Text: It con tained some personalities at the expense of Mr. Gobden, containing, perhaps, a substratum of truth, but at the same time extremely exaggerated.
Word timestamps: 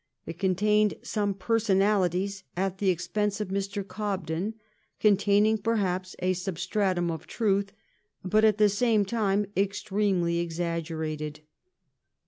It 0.25 0.39
con 0.39 0.55
tained 0.55 0.97
some 1.05 1.35
personalities 1.35 2.43
at 2.57 2.79
the 2.79 2.89
expense 2.89 3.39
of 3.39 3.49
Mr. 3.49 3.83
Gobden, 3.87 4.55
containing, 4.99 5.59
perhaps, 5.59 6.15
a 6.17 6.33
substratum 6.33 7.11
of 7.11 7.27
truth, 7.27 7.71
but 8.25 8.43
at 8.43 8.57
the 8.57 8.67
same 8.67 9.05
time 9.05 9.45
extremely 9.55 10.39
exaggerated. 10.39 11.41